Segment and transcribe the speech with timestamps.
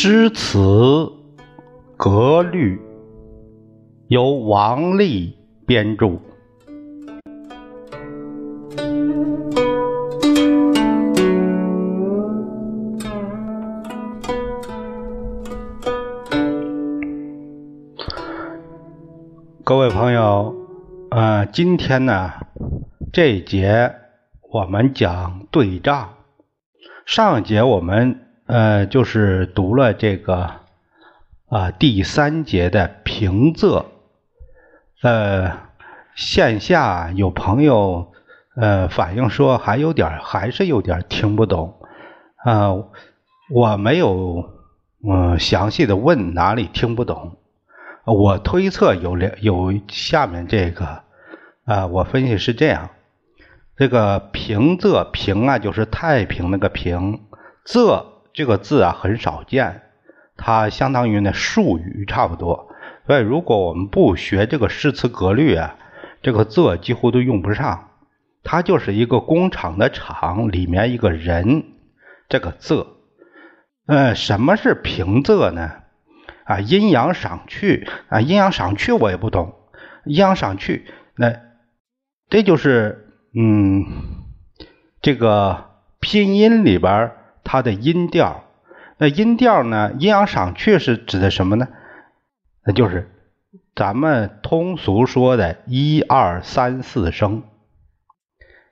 [0.00, 1.10] 诗词
[1.96, 2.80] 格律
[4.06, 5.36] 由王力
[5.66, 6.20] 编著。
[19.64, 20.54] 各位朋友，
[21.10, 22.34] 呃，今天呢
[23.12, 23.96] 这节
[24.52, 26.10] 我们讲对仗。
[27.04, 30.50] 上节我们呃就是读了这个
[31.48, 33.84] 啊第三节的平仄。
[35.02, 35.52] 呃，
[36.16, 38.10] 线下有朋友
[38.56, 41.76] 呃反映说还有点还是有点听不懂
[42.42, 42.74] 啊，
[43.50, 44.50] 我没有
[45.06, 47.36] 嗯详细的问哪里听不懂。
[48.04, 51.02] 我推测有两有下面这个
[51.64, 52.88] 啊，我分析是这样：
[53.76, 57.20] 这个平仄平啊，就是太平那个平，
[57.66, 59.82] 仄这个字啊很少见，
[60.36, 62.68] 它相当于那术语差不多。
[63.06, 65.76] 所以如果我们不学这个诗词格律啊，
[66.22, 67.88] 这个仄几乎都用不上。
[68.44, 71.64] 它就是一个工厂的厂里面一个人，
[72.28, 72.86] 这个仄。
[73.86, 75.72] 呃，什么是平仄呢？
[76.44, 79.54] 啊，阴阳上去啊，阴阳上去我也不懂，
[80.04, 81.34] 阴阳上去，那
[82.30, 83.84] 这就是嗯，
[85.02, 87.12] 这个拼音里边
[87.48, 88.44] 它的音调，
[88.98, 91.66] 那音调呢，阴阳上去是指的什么呢？
[92.66, 93.10] 那就是
[93.74, 97.44] 咱们通俗说的一二三四声，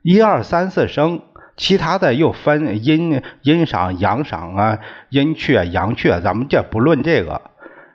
[0.03, 1.23] 一二三四声，
[1.57, 7.41] 其他的又分阴阴上、阳上啊，阴去啊、阳去啊，咱们这不论这个。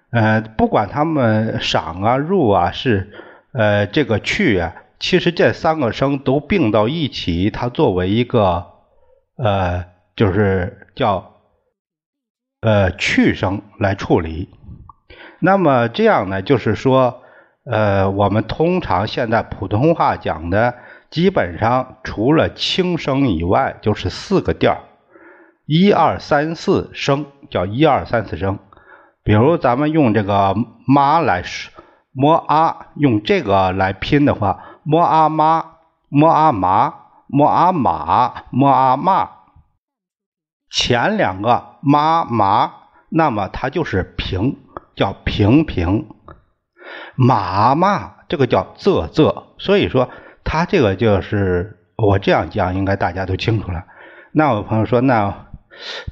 [0.10, 3.12] 呃，不管他们赏啊、入啊，是
[3.54, 8.66] 呃这个去啊，其实这三个声都并到一起，它作为一个
[9.38, 9.86] 呃，
[10.16, 11.34] 就是叫
[12.62, 14.50] 呃去声来处理。
[15.40, 17.22] 那么这样呢，就是说，
[17.66, 20.76] 呃，我们通常现在普通话讲的，
[21.10, 24.78] 基本上除了轻声以外，就是四个调
[25.66, 28.60] 一二三四声，叫一二三四声。
[29.24, 30.56] 比如咱们用这个
[30.88, 31.44] “妈”来
[32.12, 35.66] ，“摸啊”，用这个来拼的话，“摸啊妈
[36.10, 36.94] ”“摸啊麻
[37.28, 39.30] ”“摸啊马”“摸啊骂”，
[40.72, 42.72] 前两个“妈麻”，
[43.10, 44.56] 那么它就是平，
[44.96, 46.06] 叫平平
[47.16, 49.44] ；“马骂”这个叫仄仄。
[49.58, 50.10] 所以说，
[50.44, 53.84] 它这个就是我这样讲，应该大家都清楚了。
[54.32, 55.48] 那我朋友说，那。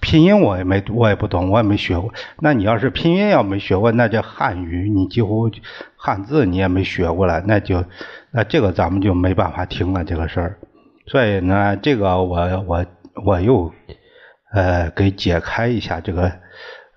[0.01, 2.11] 拼音我也没，我也不懂，我也没学过。
[2.39, 5.51] 那你要是拼音要没学过，那这汉语你几乎
[5.97, 7.83] 汉字你也没学过了，那就
[8.31, 10.57] 那这个咱们就没办法听了这个事儿。
[11.05, 12.85] 所以呢，这个我我
[13.25, 13.71] 我又
[14.51, 16.31] 呃给解开一下这个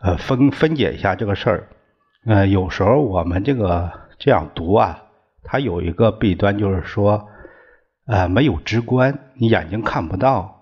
[0.01, 1.69] 呃分分解一下这个事儿。
[2.27, 5.03] 呃，有时候我们这个这样读啊，
[5.43, 7.29] 它有一个弊端，就是说
[8.07, 10.61] 呃没有直观，你眼睛看不到。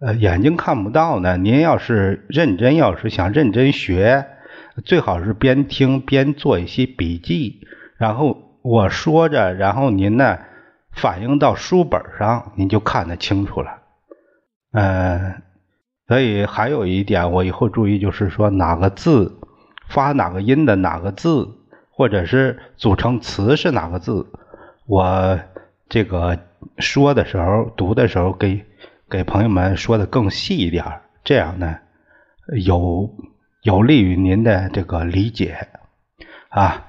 [0.00, 1.36] 呃，眼睛看不到呢。
[1.36, 4.26] 您要是认真，要是想认真学，
[4.82, 7.60] 最好是边听边做一些笔记。
[7.98, 10.38] 然后我说着，然后您呢
[10.92, 13.78] 反映到书本上，您就看得清楚了。
[14.72, 15.42] 嗯，
[16.10, 19.38] 所以还有一点，我以后注意，就是说哪个字
[19.88, 21.48] 发哪个音的哪个字，
[21.92, 24.26] 或者是组成词是哪个字，
[24.88, 25.38] 我
[25.88, 26.36] 这个
[26.78, 28.66] 说的时候、读的时候给。
[29.08, 30.84] 给朋友们说的更细一点，
[31.24, 31.78] 这样呢
[32.64, 33.12] 有
[33.62, 35.66] 有利于您的这个理解
[36.48, 36.86] 啊。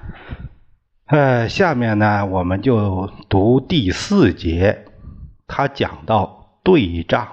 [1.06, 4.84] 呃，下面呢我们就读第四节，
[5.48, 7.26] 他讲到对仗，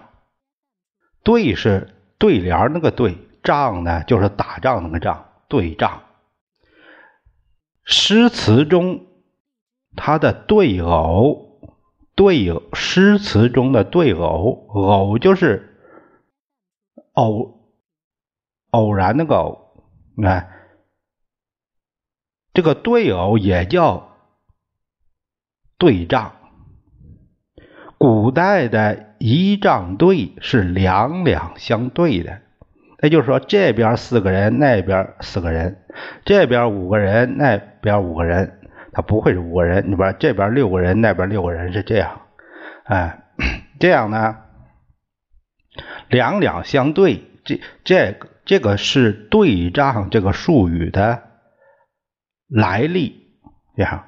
[1.29, 6.01] 对是对联那个对，仗呢就是打仗那个仗，对仗。
[7.83, 9.05] 诗词中
[9.95, 11.45] 它的对偶。
[12.15, 15.79] 对诗词中的对偶，偶就是
[17.13, 17.71] 偶
[18.71, 19.85] 偶然那个偶，
[20.21, 20.51] 看
[22.53, 24.17] 这个对偶也叫
[25.77, 26.38] 对仗。
[27.99, 32.39] 古代的仪仗队是两两相对的，
[33.01, 35.83] 那就是说这边四个人，那边四个人，
[36.25, 38.55] 这边五个人，那边五个人。
[38.91, 42.21] 他不会是五个人，你把这边六个人，那边六个人是这样，
[42.85, 43.19] 哎，
[43.79, 44.37] 这样呢，
[46.09, 51.21] 两两相对，这这个这个是对仗这个术语的
[52.47, 53.27] 来历，
[53.77, 54.05] 这样，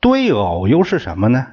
[0.00, 1.46] 对偶又是什么呢？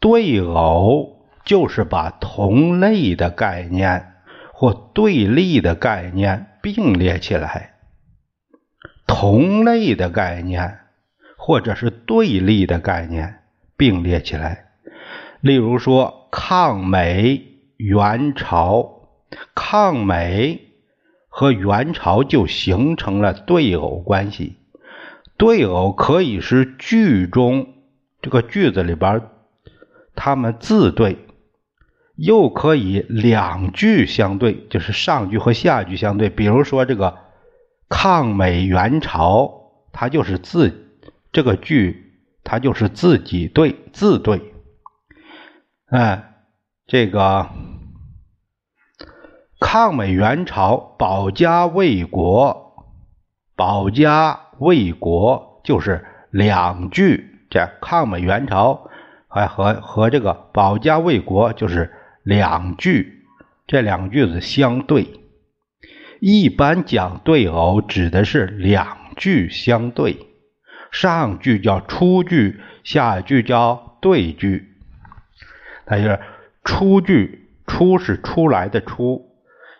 [0.00, 4.14] 对偶就是把同类的概念
[4.52, 7.74] 或对立的概念并列起来，
[9.06, 10.78] 同类的概念
[11.36, 13.40] 或者是对立的概念
[13.76, 14.66] 并列起来。
[15.40, 17.42] 例如说，抗美
[17.76, 19.08] 援朝，
[19.54, 20.60] 抗美
[21.28, 24.56] 和援朝就形成了对偶关系。
[25.38, 27.68] 对偶可以是句中
[28.20, 29.22] 这个句子里边，
[30.22, 31.16] 他们自对。
[32.14, 36.28] 又可以两句相对，就是上句和下句相对。
[36.28, 37.16] 比如说这个
[37.88, 40.90] 抗美援朝，它就是自
[41.32, 42.12] 这个句，
[42.44, 44.52] 它就是自己对自对。
[45.86, 46.34] 哎，
[46.86, 47.48] 这个
[49.58, 52.74] 抗美援朝，保家卫国，
[53.56, 57.46] 保家卫国就是两句。
[57.48, 58.89] 这抗美援朝
[59.30, 61.90] 还和和这个保家卫国就是。
[62.22, 63.24] 两句，
[63.66, 65.06] 这两句子相对。
[66.20, 70.18] 一般讲对偶，指的是两句相对，
[70.92, 74.68] 上句叫出句，下句叫对句。
[75.86, 76.20] 它就是
[76.62, 79.24] 出句，出是出来的出，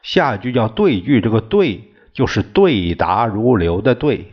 [0.02, 4.32] 下句叫对句，这个对就是对答如流的对，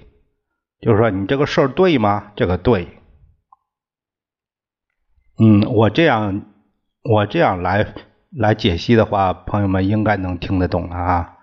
[0.80, 2.31] 就是说你这个事儿对吗？
[2.38, 2.88] 这个对。
[5.39, 6.42] 嗯，我这样，
[7.04, 7.94] 我这样来。
[8.36, 11.38] 来解析的话，朋友们应该能听得懂了啊。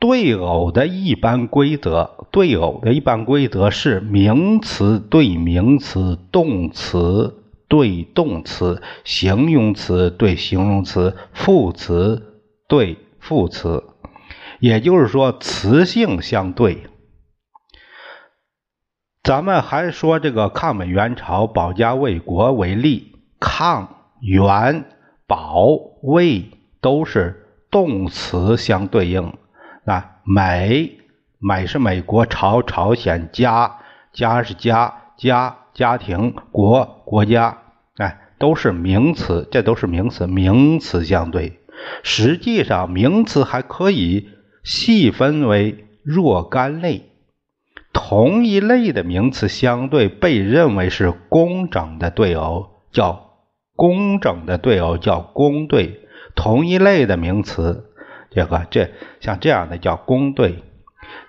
[0.00, 13.84] 对偶的一般规则，对偶的一般规则是名词对名词，动词对动词，形容词对形容词，副词对副词，
[14.58, 16.78] 也就是说词性相对。
[19.22, 24.84] 咱们还说这个抗美援朝、保家卫国为例，抗援。
[25.28, 25.64] 保
[26.02, 26.50] 卫
[26.82, 29.32] 都是动词相对应，
[29.86, 30.98] 啊，美
[31.38, 33.78] 美是美国，朝朝鲜，家
[34.12, 37.56] 家是家家家庭，国国家，
[37.96, 41.60] 哎，都是名词，这都是名词，名词相对。
[42.02, 44.28] 实际上，名词还可以
[44.62, 47.11] 细分为若干类，
[47.92, 53.28] 同一类的名词相对被认为是工整的对偶，叫。
[53.74, 56.02] 工整的对偶叫工对，
[56.36, 57.90] 同一类的名词，
[58.30, 60.62] 这个这像这样的叫公对。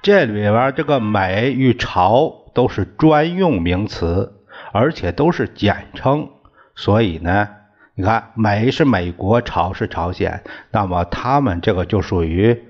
[0.02, 4.34] 这里边这个美与朝都是专用名词，
[4.74, 6.30] 而且都是简称，
[6.76, 7.48] 所以呢，
[7.96, 12.62] 你看美是美国，朝是朝鲜，那么他们这个就属于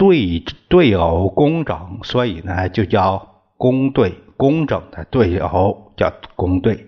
[0.00, 6.86] 对对偶工整，所以呢就叫工对，工整的对偶叫工对。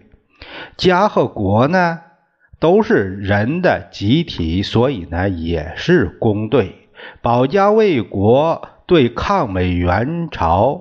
[0.78, 2.00] 家和国呢，
[2.58, 6.88] 都是人的集体，所以呢也是工对。
[7.20, 10.80] 保家卫国对抗美援朝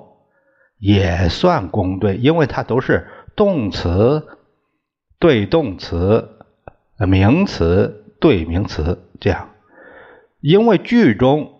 [0.79, 4.25] 也算公对，因为它都是动词
[5.19, 6.29] 对动词，
[6.97, 9.49] 名词对名词这样。
[10.39, 11.51] 因为句中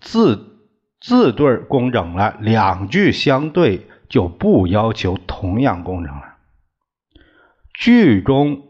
[0.00, 0.60] 字
[1.00, 6.22] 字对工整了，两句相对就不要求同样工整了。
[7.74, 8.62] 句中，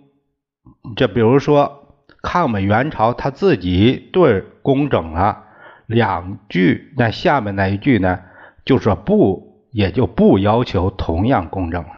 [0.97, 5.45] 就比如说抗美援朝，他自己对工整了
[5.87, 8.21] 两句，那下面那一句呢，
[8.65, 11.91] 就说不，也就不要求同样工整了。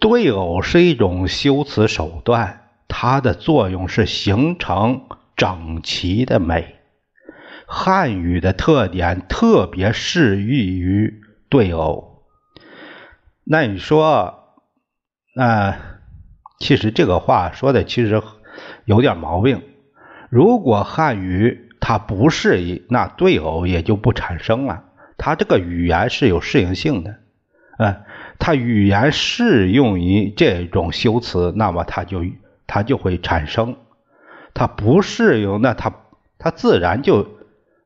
[0.00, 5.02] 对偶是一种修辞手段，它的作用是形成
[5.38, 6.74] 整齐的美。
[7.66, 12.24] 汉语的特点特别适宜于对偶。
[13.44, 14.34] 那你说？
[15.34, 15.76] 那
[16.58, 18.20] 其实这个话说的其实
[18.84, 19.62] 有点毛病。
[20.28, 24.84] 如果汉语它不适宜，那对偶也就不产生了。
[25.16, 27.16] 它这个语言是有适应性的，
[27.78, 28.02] 嗯，
[28.38, 32.24] 它语言适用于这种修辞，那么它就
[32.66, 33.76] 它就会产生。
[34.58, 35.94] 它不适应，那它
[36.36, 37.28] 它自然就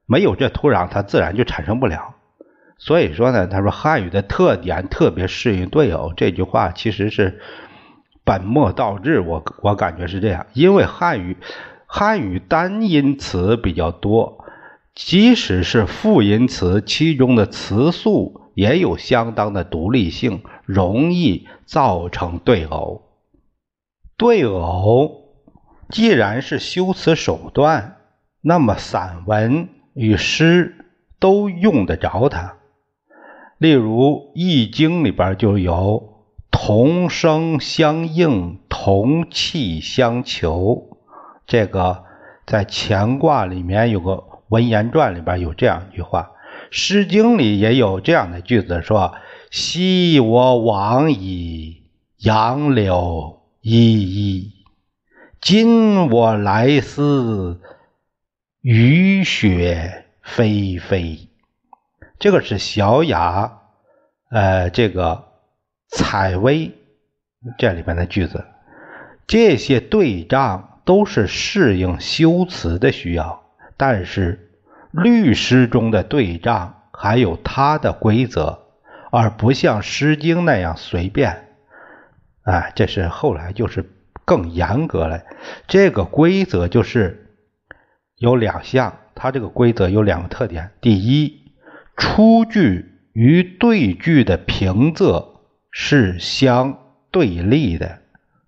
[0.07, 2.15] 没有这土壤，它自然就产生不了。
[2.79, 7.41] 所以说呢，他说汉语的特点特别适应对偶，这句话其实是
[8.25, 11.37] 本末倒置，我我感觉是这样，因为汉语
[11.87, 14.45] 汉语单音词比较多，
[14.95, 23.03] 即使是复音词，其中的词素也有相当的独立性，容易造成对偶。
[24.17, 25.22] 对偶
[25.93, 27.99] 既然是修辞手段，
[28.41, 30.87] 那么散文与诗
[31.21, 32.55] 都用得着它。
[33.59, 40.97] 例如《易经》里边就有“同声相应，同气相求”，
[41.47, 42.05] 这个
[42.47, 46.31] 在乾卦里面有个文言传里边有这样一句话，
[46.71, 49.15] 《诗经》里也有这样的句子，说
[49.53, 51.83] ：“昔我往矣，
[52.17, 54.62] 杨柳依依；
[55.43, 57.61] 今我来思，
[58.61, 61.29] 雨雪霏霏。”
[62.21, 63.59] 这个是小雅，
[64.31, 65.25] 呃，这个
[65.89, 66.73] 采薇
[67.59, 68.47] 这里边的句子，
[69.27, 70.71] 这些对仗。
[70.85, 73.45] 都是适应修辞的需要，
[73.77, 74.51] 但是
[74.91, 78.67] 律诗中的对仗还有它的规则，
[79.13, 81.55] 而不像《诗经》那样随便。
[82.43, 83.89] 哎，这是后来就是
[84.25, 85.23] 更严格了。
[85.67, 87.31] 这个规则就是
[88.17, 91.43] 有两项，它这个规则有两个特点：第一，
[91.97, 95.27] 出句与对句的平仄
[95.71, 96.79] 是相
[97.11, 98.01] 对立的。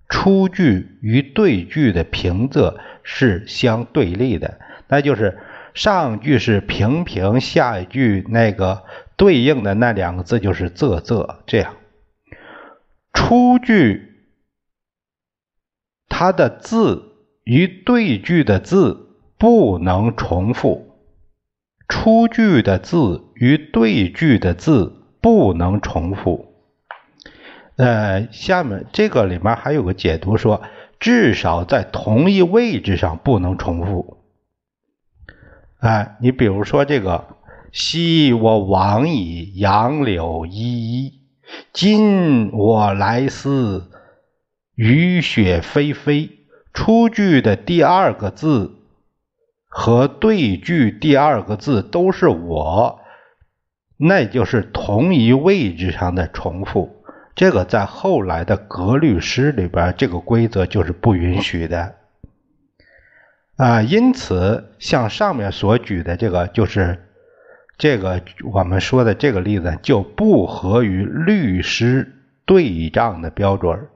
[0.09, 5.39] 出句与对句的平仄是相对立的，那就是
[5.73, 8.85] 上句是平平，下一句那个
[9.17, 11.37] 对应的那两个字就是仄仄。
[11.47, 11.75] 这样，
[13.13, 14.14] 出句
[16.25, 17.13] 它的字
[17.45, 20.97] 与对句的字不能重复，
[21.87, 26.47] 出句的字与对句的字不能重复。
[27.77, 30.63] 呃，下面这个里面还有个解读说，
[30.99, 34.17] 至少在同一位置上不能重复。
[35.81, 37.37] 哎，你比如说这个
[37.71, 41.13] “昔我往矣，杨柳依依；
[41.75, 43.91] 今我来思，
[44.75, 46.31] 雨雪霏霏”。
[46.75, 48.73] 出句的第二个字
[49.69, 53.01] 和对句第二个字都是我，
[53.97, 57.05] 那就是同一位置上的重复。
[57.37, 61.95] 这个在后来的格律诗里边，这个规则就是不允许的
[63.55, 63.83] 啊。
[63.83, 67.07] 因此，像上面所举的这个，就是
[67.79, 68.21] 这个
[68.53, 73.87] 我们说的这个例子，就不合于律诗对仗的标准。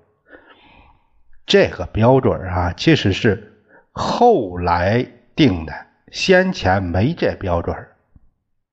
[1.49, 3.53] 这个标准啊，其实是
[3.91, 5.73] 后来定的，
[6.13, 7.77] 先前没这标准。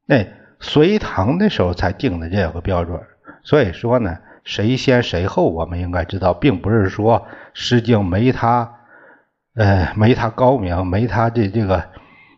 [0.06, 0.28] 那
[0.60, 3.02] 隋唐的时候才定的这个标准。
[3.42, 4.20] 所以说呢。
[4.46, 7.22] 谁先谁后，我们应该知道，并不是说
[7.56, 8.76] 《诗经》没他，
[9.56, 11.84] 呃，没他高明，没他的这个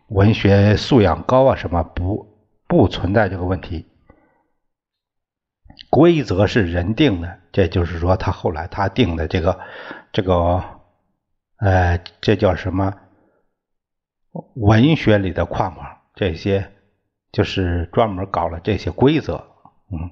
[0.06, 2.26] 文学素养高啊，什么不
[2.66, 3.84] 不存在这个问题。
[5.90, 9.60] 规则是人定的，这就是说他后来他定的这个
[10.12, 10.62] 这个，
[11.56, 12.94] 呃，这叫什么？
[14.54, 16.70] 文学里的框框，这些
[17.32, 19.46] 就是专门搞了这些规则，
[19.90, 20.10] 嗯。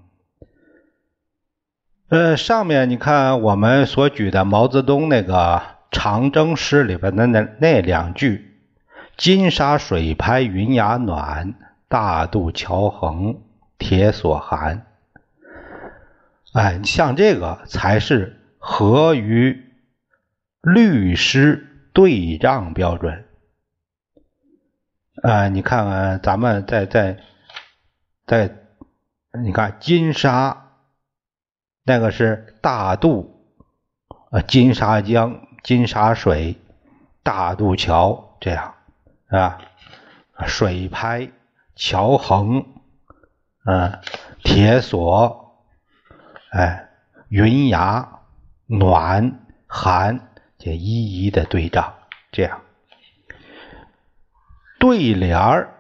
[2.08, 8.60] 呃，上面你看我们所举的毛泽东那个长征诗里边的那那两句
[9.18, 11.54] ：“金沙水拍云崖暖，
[11.88, 13.42] 大渡桥横
[13.76, 14.86] 铁索寒。”
[16.56, 19.62] 哎，像这个才是合于
[20.62, 23.26] 律诗对仗标准。
[25.22, 27.18] 啊，你看看咱们在在
[28.26, 28.56] 在，
[29.44, 30.62] 你看金沙。
[31.88, 33.46] 那个是大渡，
[34.30, 36.56] 啊，金沙江、金沙水、
[37.22, 38.74] 大渡桥这样
[39.28, 39.58] 啊，
[40.46, 41.30] 水拍、
[41.76, 42.64] 桥横，
[43.66, 44.00] 嗯，
[44.42, 45.45] 铁索，
[46.56, 46.88] 哎，
[47.28, 48.20] 云崖、
[48.64, 51.92] 暖、寒，这一一的对仗，
[52.32, 52.62] 这样
[54.78, 55.74] 对联儿。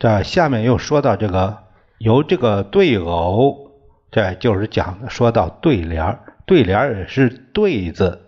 [0.00, 1.64] 这下面又说到这个，
[1.98, 3.70] 由这个对偶。
[4.10, 8.22] 这就是讲的，说到对联儿对联儿也是对子，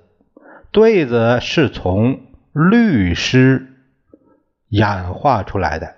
[0.71, 3.75] 对子是从律诗
[4.69, 5.97] 演化出来的，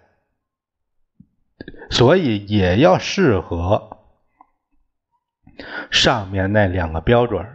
[1.90, 3.97] 所以也要适合
[5.90, 7.46] 上面那两个标准。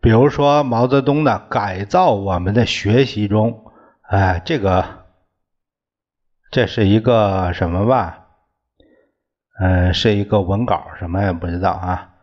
[0.00, 5.04] 比如说毛泽东的改造我们的学习中，哎，这个
[6.50, 8.28] 这是一个什么吧？
[9.60, 12.14] 嗯，是一个文稿，什么也不知道啊。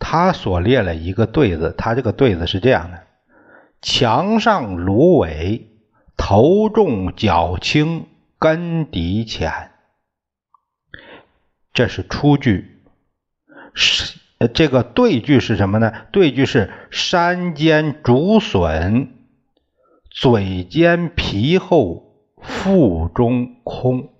[0.00, 3.04] 他所列了一个对子，他这个对子是这样的：
[3.80, 5.68] 墙上芦苇，
[6.16, 8.06] 头重脚轻，
[8.40, 9.70] 根底浅。
[11.72, 12.79] 这是出句，
[13.74, 14.18] 是
[14.54, 15.92] 这个对句是什么呢？
[16.12, 19.08] 对句是山间竹笋，
[20.10, 24.10] 嘴尖皮厚，腹中空。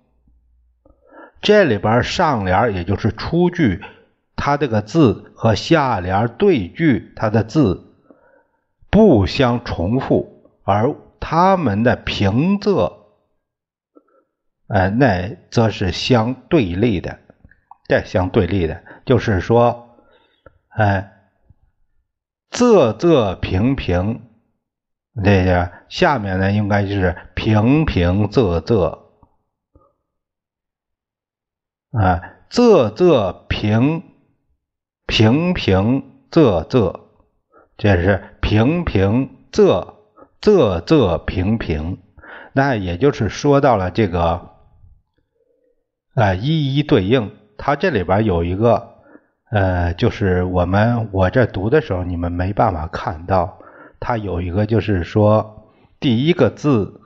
[1.41, 3.83] 这里边上联也就是出句，
[4.35, 7.95] 它这个字和下联对句它的字
[8.91, 12.93] 不相重复，而它们的平仄，
[14.67, 17.19] 呃，那则是相对立的，
[17.91, 19.97] 这相对立的，就是说，
[20.69, 21.11] 哎，
[22.49, 24.21] 仄仄平平，
[25.21, 28.97] 这个下面呢应该就是平平仄仄，
[31.91, 34.03] 啊，仄仄平
[35.05, 37.01] 平平仄仄，
[37.75, 39.95] 这是平平仄。
[40.39, 42.01] 仄仄平平，
[42.53, 44.55] 那也就是说到了这个，
[46.15, 47.40] 啊，一一对应。
[47.63, 48.95] 它这里边有一个，
[49.51, 53.59] 呃，就是我们我这读的时候，你们没办法看到，
[53.99, 56.99] 它有一个就是说，第一个字，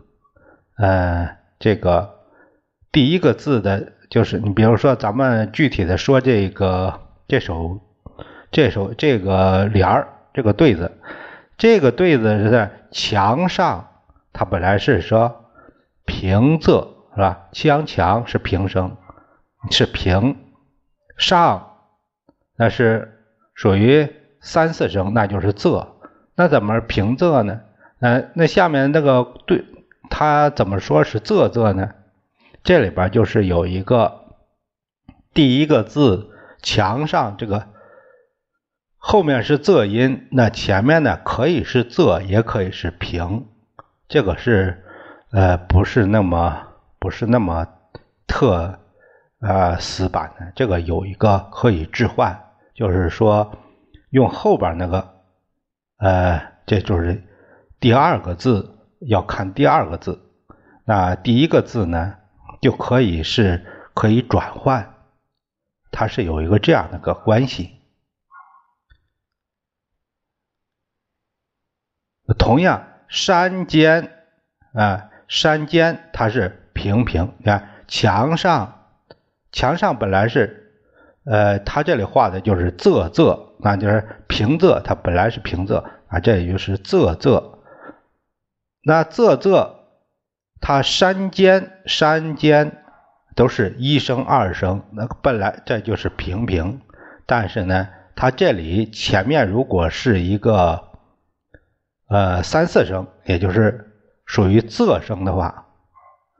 [0.77, 2.21] 呃，这个
[2.89, 7.81] 第一个字的，就是你比如说，咱们具体的说这个这首
[8.49, 10.89] 这首这个联儿这个对子。
[11.57, 13.87] 这个对子是在墙上，
[14.31, 15.51] 它本来是说
[16.05, 17.47] 平仄是吧？
[17.51, 18.95] 墙墙是平声，
[19.69, 20.37] 是平
[21.17, 21.77] 上，
[22.55, 24.09] 那是属于
[24.41, 25.87] 三四声，那就是仄。
[26.35, 27.61] 那怎么平仄呢？
[27.99, 29.65] 呃，那下面那个对，
[30.09, 31.91] 它怎么说是仄仄呢？
[32.63, 34.25] 这里边就是有一个
[35.33, 36.29] 第一个字
[36.61, 37.67] 墙上这个。
[38.97, 43.45] 后面是仄音，那前面呢可以是仄，也可以是平，
[44.07, 44.83] 这个是
[45.31, 47.67] 呃不是那么不是那么
[48.25, 48.79] 特
[49.45, 52.35] 呃死板的，这个有一个可以置换，
[52.73, 53.55] 就是说
[54.09, 55.21] 用后边那个
[55.97, 57.23] 呃，这就是
[57.79, 60.19] 第二个字要看第二个字，
[60.83, 62.15] 那第一个字呢
[62.59, 64.95] 就可以是可以转换，
[65.91, 67.71] 它是有一个这样的个关系。
[72.39, 74.11] 同样，山间
[74.73, 77.35] 啊，山间它是平平。
[77.37, 78.84] 你看墙上，
[79.55, 80.73] 墙上本来是，
[81.23, 87.41] 呃，它这里画的就是仄仄，那就是平仄，它本来是平仄啊，这也就是仄仄。
[88.83, 89.69] 那仄仄，
[90.59, 92.83] 它山间山间
[93.33, 96.81] 都是一声二声，那本来这就是平平，
[97.25, 97.87] 但是呢，
[98.17, 100.83] 它这里前面如果是一个。
[102.07, 103.91] 呃，三四声，也就是
[104.27, 105.65] 属于仄声的话，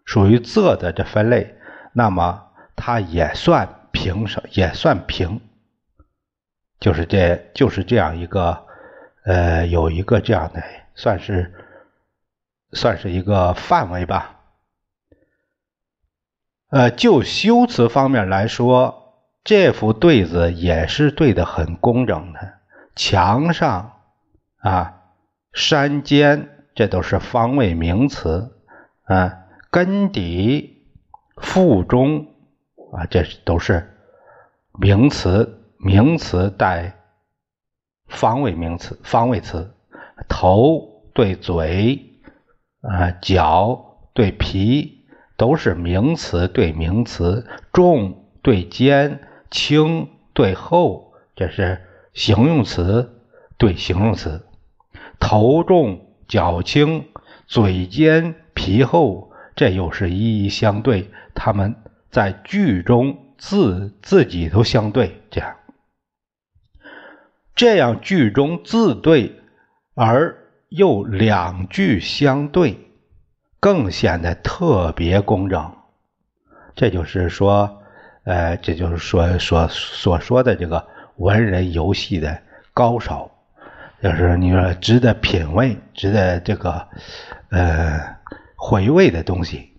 [0.06, 1.56] 属于仄的这分类，
[1.91, 2.45] 那么
[2.76, 5.42] 它也算平声，也算平，
[6.80, 8.66] 就是这就是这样一个，
[9.26, 10.64] 呃，有一个这样的，
[10.96, 11.54] 算是
[12.74, 14.40] 算是一个范围吧。
[16.70, 22.54] 呃，就修辞方面来说，这幅对子也是对的很工整的，
[22.96, 23.94] 墙上
[24.58, 25.02] 啊。
[25.54, 28.60] 山间，这都是方位名词
[29.06, 29.46] 啊。
[29.72, 30.86] 根底、
[31.38, 32.35] 腹中
[32.96, 33.94] 啊，这都是
[34.80, 36.96] 名词，名词带
[38.08, 39.74] 方位名词、方位词。
[40.30, 42.22] 头对嘴
[42.82, 45.06] 啊，脚对皮，
[45.36, 47.46] 都是名词对名词。
[47.74, 49.20] 重对肩，
[49.52, 51.82] 轻对厚，这是
[52.14, 53.22] 形容词
[53.58, 54.48] 对形容词。
[55.20, 57.06] 头重脚轻，
[57.46, 61.12] 嘴尖皮厚，这又是一一相对。
[61.34, 61.76] 他们
[62.15, 65.58] 在句中字自己都相对，这样，
[67.54, 69.41] 这样句中字对，
[69.95, 70.38] 而
[70.69, 72.80] 又两句相对，
[73.60, 75.75] 更显得特别工整。
[76.73, 77.82] 这就是说，
[78.23, 82.41] 呃，这就是说所所说的这个文人游戏的
[82.73, 83.30] 高手。
[84.01, 86.88] 就是你说值得品味、值得这个
[87.49, 88.15] 呃
[88.56, 89.75] 回味的东西。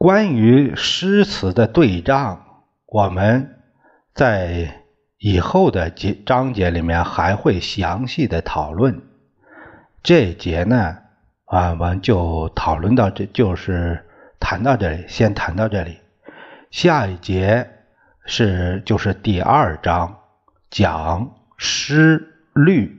[0.00, 2.40] 关于诗词的对仗，
[2.86, 3.58] 我们
[4.14, 4.82] 在
[5.18, 9.02] 以后的节章节里面还会详细的讨论。
[10.02, 10.96] 这节呢，
[11.44, 14.02] 啊，我们就讨论到这，就是
[14.40, 15.98] 谈到这里，先谈到这里。
[16.70, 17.68] 下一节
[18.24, 20.16] 是就是第二章
[20.70, 21.30] 讲。
[21.58, 22.90] 诗律，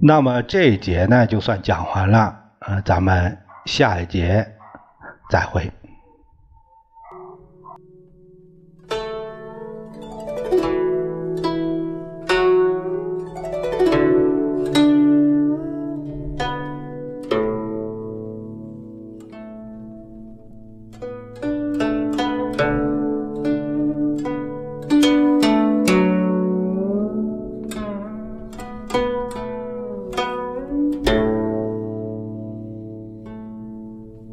[0.00, 3.36] 那么这一节呢就算讲完了，呃，咱们
[3.66, 4.54] 下一节
[5.28, 5.70] 再会。